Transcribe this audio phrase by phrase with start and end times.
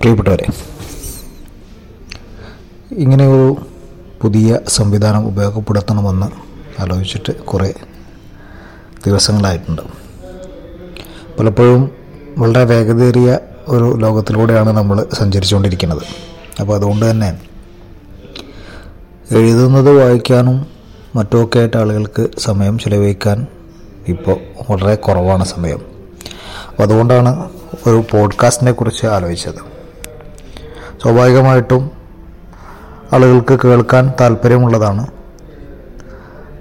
[0.00, 0.46] പ്രിയപ്പെട്ടവരെ
[2.92, 3.56] ഇങ്ങനെ ഒരു
[4.22, 6.26] പുതിയ സംവിധാനം ഉപയോഗപ്പെടുത്തണമെന്ന്
[6.82, 7.74] ആലോചിച്ചിട്ട് കുറേ
[9.06, 9.82] ദിവസങ്ങളായിട്ടുണ്ട്.
[11.38, 11.90] പലപ്പോഴും
[12.38, 13.38] വളരെ വേഗതയേറിയ
[13.68, 16.02] ഒരു ലോകത്തിലൂടെയാണ് നമ്മൾ സഞ്ചരിച്ചുകൊണ്ടിരിക്കുന്നത്.
[16.60, 17.40] അപ്പോൾ അതുകൊണ്ട് തന്നെ
[19.30, 20.66] എഴുതുന്നത് വായിക്കാനും
[21.16, 23.46] മറ്റുമൊക്കെ ആയിട്ട് ആളുകൾക്ക് സമയം ചിലവഴിക്കാൻ
[24.08, 24.36] ഇപ്പോൾ
[24.70, 25.80] വളരെ കുറവാണ് സമയം.
[26.80, 27.50] അതുകൊണ്ടാണ്
[27.86, 29.75] ഒരു പോഡ്കാസ്റ്റിനെ കുറിച്ച് ആലോചിച്ചത്.
[31.06, 31.90] സ്വാഭാവികമായിട്ടും
[33.12, 35.06] ആളുകൾക്ക് കേൾക്കാൻ താല്പര്യമുള്ളതാണ്.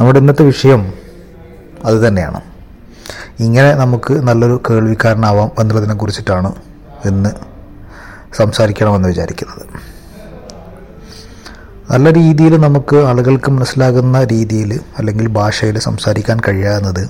[0.00, 0.92] നമ്മുടെ ഇന്നത്തെ വിഷയം
[1.84, 2.40] അത് തന്നെയാണ്.
[3.40, 6.54] ഇങ്ങനെ നമുക്ക് നല്ലൊരു കേൾവിക്കാരനാവാം എന്നുള്ളതിനെ കുറിച്ചിട്ടാണ്
[7.04, 7.30] ഇന്ന്
[8.34, 9.64] സംസാരിക്കണമെന്ന് വിചാരിക്കുന്നത്.
[11.90, 17.08] നല്ല രീതിയിൽ നമുക്ക് ആളുകൾക്ക് മനസ്സിലാകുന്ന രീതിയിൽ അല്ലെങ്കിൽ ഭാഷയിൽ സംസാരിക്കാൻ കഴിയുക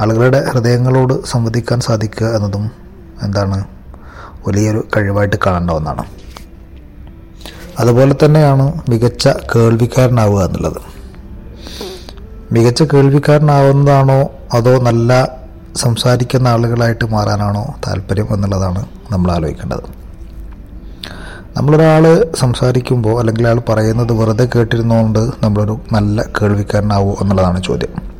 [0.00, 2.70] ആളുകളുടെ ഹൃദയങ്ങളോട് സംവദിക്കാൻ സാധിക്കുക എന്നതും
[3.22, 3.75] എന്താണ്
[4.46, 6.04] വലിയൊരു കഴിവായിട്ട് കാണേണ്ട ഒന്നാണ്.
[7.78, 10.76] അതുപോലെ തന്നെയാണ് മികച്ച കേൾവിക്കാരനാവുക എന്നുള്ളത്.
[12.52, 15.38] മികച്ച കേൾവിക്കാരനാവുന്നതാണോ അതോ നല്ല
[15.76, 20.06] സംസാരിക്കുന്ന ആളുകളായിട്ട് മാറാനാണോ താല്പര്യം എന്നുള്ളതാണ് നമ്മൾ ആലോചിക്കേണ്ടത്.
[21.56, 28.15] നമ്മളൊരാൾ സംസാരിക്കുമ്പോൾ അല്ലെങ്കിൽ അയാൾ പറയുന്നത് വെറുതെ കേട്ടിരുന്നുകൊണ്ട് നമ്മളൊരു നല്ല കേൾവിക്കാരനാവോ എന്നുള്ളതാണ് ചോദ്യം.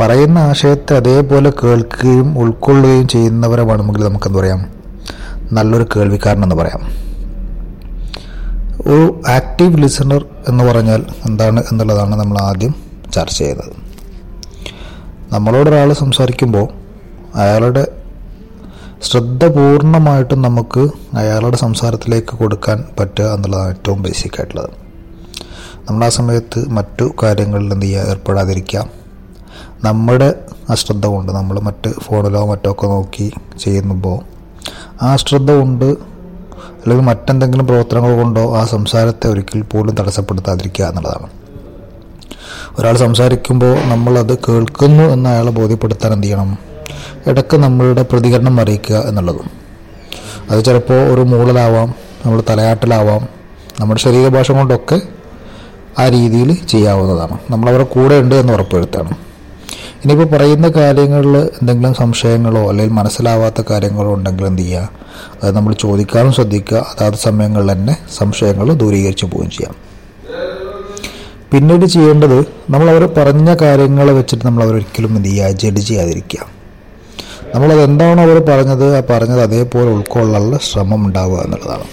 [0.00, 4.66] പറയുന്ന ആശയത്തെ അതേപോലെ കേൾക്കുകയും ഉൾക്കൊള്ളുകയും ചെയ്യുന്നവരെ വേണമെങ്കിൽ നമുക്കെന്ത് പറയാം?
[5.52, 7.10] നല്ലൊരു കേൾവിക്കാരനെന്ന് പറയാം.
[8.86, 12.74] ഒരു ആക്റ്റീവ് ലിസണർ എന്ന് പറഞ്ഞാൽ എന്താണ് എന്നുള്ളതാണ് നമ്മൾ ആദ്യം
[13.12, 13.72] ചർച്ച ചെയ്യുന്നത്.
[15.32, 16.68] നമ്മളോടൊരാൾ സംസാരിക്കുമ്പോൾ
[17.34, 17.86] അയാളുടെ
[19.02, 24.70] ശ്രദ്ധ പൂർണമായിട്ടും നമുക്ക് അയാളുടെ സംസാരത്തിലേക്ക് കൊടുക്കാൻ പറ്റുക എന്നുള്ളതാണ് ഏറ്റവും ബേസിക് ആയിട്ടുള്ളത്.
[25.90, 28.99] നമ്മൾ ആ സമയത്ത് മറ്റു കാര്യങ്ങളിൽ എന്ത് ചെയ്യുക ഏർപ്പെടാതിരിക്കുക.
[29.84, 30.34] നമ്മുടെ
[30.70, 34.20] അശ്രദ്ധ കൊണ്ട് നമ്മൾ മറ്റ് ഫോണിലോ മറ്റോ ഒക്കെ നോക്കി ചെയ്യുമ്പോൾ
[35.02, 41.30] ആ അശ്രദ്ധ കൊണ്ട് അല്ലെങ്കിൽ മറ്റെന്തെങ്കിലും പ്രവർത്തനങ്ങൾ കൊണ്ടോ ആ സംസാരത്തെ ഒരിക്കൽ പോലും തടസ്സപ്പെടുത്താതിരിക്കുക എന്നുള്ളതാണ്.
[42.78, 46.58] ഒരാൾ സംസാരിക്കുമ്പോൾ നമ്മളത് കേൾക്കുന്നു എന്ന് അയാളെ ബോധ്യപ്പെടുത്താൻ എന്ത് ചെയ്യണം?
[47.26, 49.50] ഇടയ്ക്ക് നമ്മളുടെ പ്രതികരണം അറിയിക്കുക എന്നുള്ളതും.
[50.50, 51.94] അത് ചിലപ്പോൾ ഒരു മൂളലാവാം
[52.26, 53.28] നമ്മൾ തലയാട്ടിലാവാം
[53.80, 55.00] നമ്മുടെ ശരീരഭാഷ കൊണ്ടൊക്കെ
[55.98, 57.38] ആ രീതിയിൽ ചെയ്യാവുന്നതാണ്.
[57.50, 59.29] നമ്മളവരുടെ കൂടെ ഉണ്ട് എന്ന് ഉറപ്പുവരുത്തണം.
[60.02, 64.90] ഇനിയിപ്പോൾ പറയുന്ന കാര്യങ്ങളിൽ എന്തെങ്കിലും സംശയങ്ങളോ അല്ലെങ്കിൽ മനസ്സിലാവാത്ത കാര്യങ്ങളോ ഉണ്ടെങ്കിൽ എന്ത് ചെയ്യുക
[65.42, 66.86] അത് നമ്മൾ ചോദിക്കാനും ശ്രദ്ധിക്കുക.
[66.92, 69.74] അതാത് സമയങ്ങളിൽ തന്നെ സംശയങ്ങൾ ദൂരീകരിച്ച് പോവുകയും ചെയ്യാം.
[71.52, 72.38] പിന്നീട് ചെയ്യേണ്ടത്
[72.70, 76.46] നമ്മൾ അവർ പറഞ്ഞ കാര്യങ്ങൾ വെച്ചിട്ട് നമ്മൾ അവരൊരിക്കലും എന്ത് ചെയ്യുക ജഡ്ജ് ചെയ്യാതിരിക്കുക.
[77.54, 81.86] നമ്മളത് എന്താണോ അവർ പറഞ്ഞത് ആ പറഞ്ഞത് അതേപോലെ ഉൾക്കൊള്ളാനുള്ള ശ്രമം ഉണ്ടാവുക എന്നുള്ളതാണ്.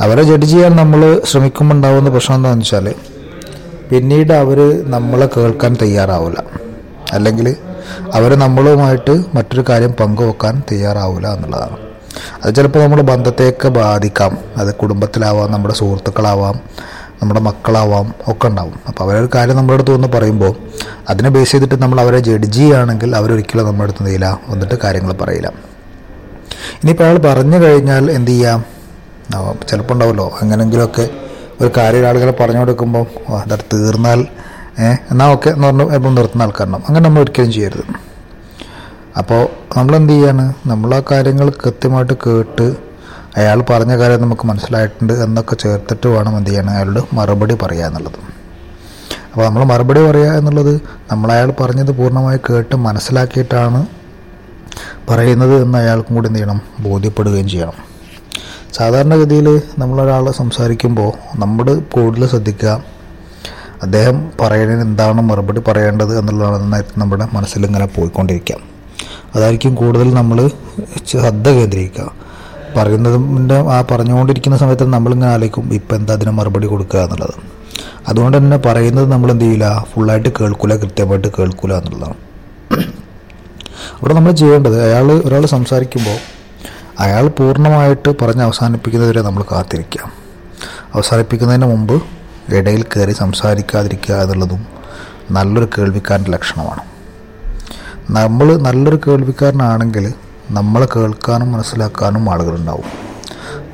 [0.00, 2.94] അവരെ ജഡ്ജ് ചെയ്യാൻ നമ്മൾ ശ്രമിക്കുമ്പോൾ ഉണ്ടാവുന്ന പ്രശ്നം എന്താണെന്ന് വെച്ചാൽ
[3.90, 4.58] പിന്നീട് അവർ
[4.90, 6.42] നമ്മളെ കേൾക്കാൻ തയ്യാറാവില്ല
[7.12, 7.56] അല്ലെങ്കിൽ
[8.14, 11.76] അവർ നമ്മളുമായിട്ട് മറ്റൊരു കാര്യം പങ്കുവെക്കാൻ തയ്യാറാവില്ല എന്നുള്ളതാണ്.
[12.44, 14.38] അത് ചിലപ്പോൾ നമ്മൾ ബന്ധത്തെയൊക്കെ ബാധിക്കാം.
[14.56, 16.60] അത് കുടുംബത്തിലാവാം നമ്മുടെ സുഹൃത്തുക്കളാവാം
[17.22, 18.74] നമ്മുടെ മക്കളാവാം ഒക്കെ ഉണ്ടാവും.
[18.88, 20.56] അപ്പോൾ അവരൊരു കാര്യം നമ്മുടെ അടുത്ത് വന്ന് പറയുമ്പോൾ
[21.08, 25.48] അതിനെ ബേസ് ചെയ്തിട്ട് നമ്മൾ അവരെ ജഡ്ജ് ചെയ്യുകയാണെങ്കിൽ അവരൊരിക്കലും നമ്മുടെ അടുത്ത് നീല വന്നിട്ട് കാര്യങ്ങൾ പറയില്ല.
[26.82, 28.64] ഇനിയിപ്പോൾ അയാൾ പറഞ്ഞു കഴിഞ്ഞാൽ എന്ത് ചെയ്യാം?
[29.68, 30.38] ചിലപ്പോൾ ഉണ്ടാവുമല്ലോ.
[30.42, 31.08] എങ്ങനെങ്കിലുമൊക്കെ
[31.60, 33.06] ഒരു കാര്യം ആളുകളെ പറഞ്ഞു കൊടുക്കുമ്പോൾ
[33.38, 34.20] അത് തീർന്നാൽ
[35.10, 37.84] എന്നാൽ ഓക്കെ എന്ന് പറഞ്ഞു എപ്പോൾ നിർത്തുന്ന ആൾക്കാരണം അങ്ങനെ നമ്മൾ ഒരിക്കലും ചെയ്യരുത്.
[39.20, 39.40] അപ്പോൾ
[39.76, 40.44] നമ്മൾ എന്ത് ചെയ്യാണ്?
[40.66, 42.66] നമ്മൾ ആ കാര്യങ്ങൾ കൃത്യമായിട്ട് കേട്ട്
[43.36, 46.70] അയാൾ പറഞ്ഞ കാര്യം നമുക്ക് മനസ്സിലായിട്ടുണ്ട് എന്നൊക്കെ ചേർത്തിട്ട് വേണം എന്ത് ചെയ്യണം?
[46.70, 48.20] അയാളോട് മറുപടി പറയുക എന്നുള്ളത്.
[49.32, 50.74] അപ്പോൾ നമ്മൾ മറുപടി പറയുക എന്നുള്ളത്
[51.10, 53.80] നമ്മൾ അയാൾ പറഞ്ഞത് പൂർണമായി കേട്ട് മനസ്സിലാക്കിയിട്ടാണ്
[55.10, 56.60] പറയുന്നത് എന്ന് അയാൾക്കും കൂടി എന്ത് ചെയ്യണം?
[56.80, 57.78] ബോധ്യപ്പെടുകയും ചെയ്യണം.
[58.76, 59.48] സാധാരണഗതിയിൽ
[59.78, 61.10] നമ്മളൊരാൾ സംസാരിക്കുമ്പോൾ
[61.42, 62.72] നമ്മൾ കൂടുതൽ ശ്രദ്ധിക്കുക.
[63.84, 68.56] അദ്ദേഹം പറയുന്നതിന് എന്താണ് മറുപടി പറയേണ്ടത് എന്നുള്ളതാണ് നമ്മുടെ മനസ്സിൽ ഇങ്ങനെ പോയിക്കൊണ്ടിരിക്കുക.
[69.34, 70.38] അതായിരിക്കും കൂടുതൽ നമ്മൾ
[71.10, 72.06] ശ്രദ്ധ കേന്ദ്രീകരിക്കുക.
[72.76, 77.36] പറയുന്നതിന്റെ ആ പറഞ്ഞുകൊണ്ടിരിക്കുന്ന സമയത്ത് നമ്മളിങ്ങനെ ആലോചിക്കും ഇപ്പം എന്താ അതിന് മറുപടി കൊടുക്കുക എന്നുള്ളത്.
[78.08, 82.18] അതുകൊണ്ട് തന്നെ പറയുന്നത് നമ്മൾ എന്ത് ചെയ്യില്ല ഫുള്ളായിട്ട് കേൾക്കില്ല കൃത്യമായിട്ട് കേൾക്കില്ല എന്നുള്ളതാണ്.
[83.98, 86.18] അവിടെ നമ്മൾ ചെയ്യേണ്ടത് അയാൾ ഒരാൾ സംസാരിക്കുമ്പോൾ
[86.98, 90.12] അയാൾ പൂർണമായിട്ട് പറഞ്ഞ് അവസാനിപ്പിക്കുന്നതുവരെ നമ്മൾ കാത്തിരിക്കാം.
[90.94, 92.02] അവസാനിപ്പിക്കുന്നതിന് മുമ്പ്
[92.48, 94.66] ഇടയിൽ കയറി സംസാരിക്കാതിരിക്കുക എന്നുള്ളതും
[95.30, 96.80] നല്ലൊരു കേൾവിക്കാരന്റെ ലക്ഷണമാണ്.
[98.10, 100.14] നമ്മൾ നല്ലൊരു കേൾവിക്കാരനാണെങ്കിൽ
[100.50, 103.08] നമ്മൾ കേൾക്കാനും മനസ്സിലാക്കാനും ആളുകളുണ്ടാവും.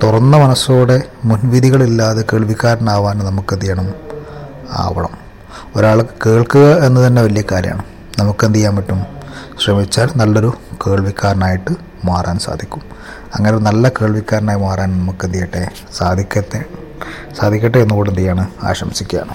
[0.03, 3.94] തുറന്ന മനസ്സോടെ മുൻവിധികളില്ലാതെ കേൾവിക്കാരനാവാൻ നമുക്ക് എന്ത് ചെയ്യണം?
[4.73, 5.19] ആവണം.
[5.77, 7.82] ഒരാൾ കേൾക്കുക എന്ന് തന്നെ വലിയ കാര്യമാണ്.
[8.19, 9.03] നമുക്ക് എന്ത് ചെയ്യാൻ പറ്റും?
[9.65, 10.53] ശ്രമിച്ചാൽ നല്ലൊരു
[10.87, 11.70] കേൾവിക്കാരനായിട്ട്
[12.05, 12.94] മാറാൻ സാധിക്കും.
[13.35, 16.65] അങ്ങനെ ഒരു നല്ല കേൾവിക്കാരനായി മാറാൻ നമുക്ക് എന്ത് ചെയ്യട്ടെ സാധിക്കട്ടെ?
[17.41, 18.51] സാധിക്കട്ടെ എന്നുകൂടെ എന്ത് ചെയ്യാണ്?
[18.63, 19.35] ആശംസിക്കുകയാണ്.